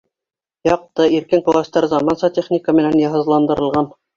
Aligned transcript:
Яҡты, 0.69 1.05
иркен 1.17 1.45
кластар 1.49 1.89
заманса 1.93 2.33
техника 2.39 2.79
менән 2.81 2.99
йыһазландырылған. 3.05 3.97